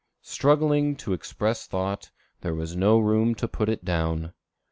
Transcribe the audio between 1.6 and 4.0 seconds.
thought, there was no room to put it